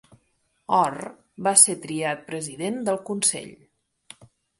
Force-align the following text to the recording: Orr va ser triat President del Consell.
Orr 0.77 0.95
va 1.47 1.53
ser 1.63 1.75
triat 1.83 2.23
President 2.31 2.79
del 2.89 2.99
Consell. 3.11 3.53